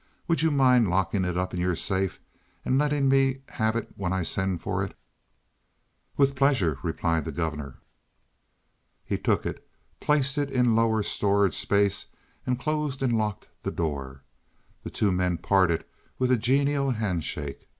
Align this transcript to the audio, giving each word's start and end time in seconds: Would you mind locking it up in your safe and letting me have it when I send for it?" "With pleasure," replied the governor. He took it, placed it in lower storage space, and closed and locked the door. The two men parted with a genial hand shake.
Would 0.27 0.41
you 0.41 0.49
mind 0.49 0.89
locking 0.89 1.23
it 1.25 1.37
up 1.37 1.53
in 1.53 1.59
your 1.59 1.75
safe 1.75 2.19
and 2.65 2.79
letting 2.79 3.07
me 3.07 3.41
have 3.49 3.75
it 3.75 3.91
when 3.95 4.11
I 4.11 4.23
send 4.23 4.59
for 4.61 4.83
it?" 4.83 4.97
"With 6.17 6.35
pleasure," 6.35 6.79
replied 6.81 7.23
the 7.23 7.31
governor. 7.31 7.75
He 9.05 9.19
took 9.19 9.45
it, 9.45 9.63
placed 9.99 10.39
it 10.39 10.49
in 10.49 10.75
lower 10.75 11.03
storage 11.03 11.53
space, 11.55 12.07
and 12.47 12.57
closed 12.59 13.03
and 13.03 13.15
locked 13.15 13.49
the 13.61 13.69
door. 13.69 14.23
The 14.81 14.89
two 14.89 15.11
men 15.11 15.37
parted 15.37 15.85
with 16.17 16.31
a 16.31 16.35
genial 16.35 16.89
hand 16.89 17.23
shake. 17.23 17.69